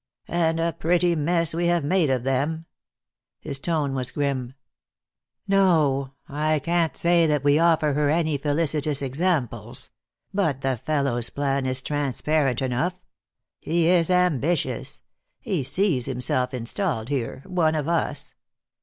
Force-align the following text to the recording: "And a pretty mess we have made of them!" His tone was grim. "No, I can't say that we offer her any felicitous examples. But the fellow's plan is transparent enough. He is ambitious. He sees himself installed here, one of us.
"And 0.27 0.59
a 0.59 0.73
pretty 0.73 1.15
mess 1.15 1.53
we 1.53 1.67
have 1.67 1.83
made 1.83 2.09
of 2.09 2.23
them!" 2.23 2.65
His 3.39 3.59
tone 3.59 3.93
was 3.93 4.09
grim. 4.09 4.55
"No, 5.47 6.13
I 6.27 6.57
can't 6.57 6.97
say 6.97 7.27
that 7.27 7.43
we 7.43 7.59
offer 7.59 7.93
her 7.93 8.09
any 8.09 8.39
felicitous 8.39 9.03
examples. 9.03 9.91
But 10.33 10.61
the 10.61 10.77
fellow's 10.77 11.29
plan 11.29 11.67
is 11.67 11.83
transparent 11.83 12.63
enough. 12.63 12.95
He 13.59 13.89
is 13.89 14.09
ambitious. 14.09 15.03
He 15.39 15.63
sees 15.63 16.07
himself 16.07 16.51
installed 16.51 17.09
here, 17.09 17.43
one 17.45 17.75
of 17.75 17.87
us. 17.87 18.33